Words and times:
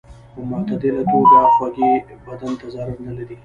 په 0.33 0.39
معتدله 0.49 1.03
توګه 1.11 1.39
خوږې 1.55 1.91
بدن 2.25 2.51
ته 2.59 2.65
ضرر 2.73 2.97
نه 3.05 3.11
لري. 3.17 3.35